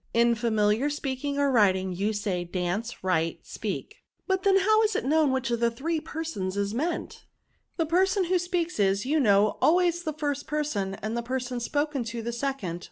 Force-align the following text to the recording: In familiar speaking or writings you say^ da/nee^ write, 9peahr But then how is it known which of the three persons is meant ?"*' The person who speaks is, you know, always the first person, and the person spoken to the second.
In 0.15 0.33
familiar 0.33 0.89
speaking 0.89 1.37
or 1.37 1.51
writings 1.51 1.99
you 1.99 2.09
say^ 2.09 2.51
da/nee^ 2.51 2.91
write, 3.03 3.43
9peahr 3.43 3.91
But 4.25 4.41
then 4.41 4.57
how 4.57 4.81
is 4.81 4.95
it 4.95 5.05
known 5.05 5.31
which 5.31 5.51
of 5.51 5.59
the 5.59 5.69
three 5.69 5.99
persons 5.99 6.57
is 6.57 6.73
meant 6.73 7.25
?"*' 7.61 7.77
The 7.77 7.85
person 7.85 8.23
who 8.23 8.39
speaks 8.39 8.79
is, 8.79 9.05
you 9.05 9.19
know, 9.19 9.59
always 9.61 10.01
the 10.01 10.13
first 10.17 10.47
person, 10.47 10.95
and 11.03 11.15
the 11.15 11.21
person 11.21 11.59
spoken 11.59 12.03
to 12.05 12.23
the 12.23 12.33
second. 12.33 12.79